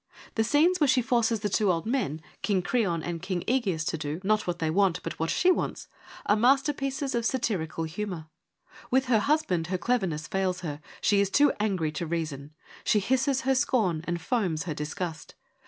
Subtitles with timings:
[0.33, 3.99] The scenes where she forces the two old men,' King' Creon and' King' dEgeus to
[3.99, 5.87] do, not what they want, but what she wants,
[6.25, 8.25] are masterpieces of satirical humour.
[8.89, 12.49] With her husband her cleverness fails her: she is too angry to reason:
[12.83, 15.35] she hisses her scorn and foams her disgust.